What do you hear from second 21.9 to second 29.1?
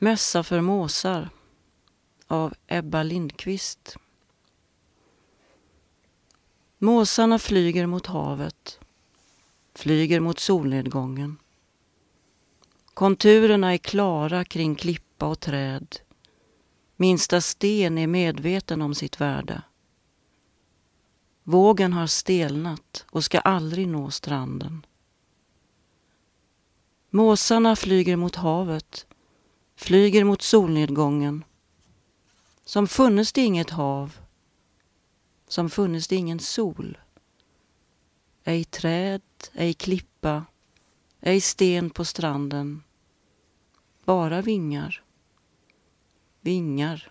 har stelnat och ska aldrig nå stranden. Måsarna flyger mot havet,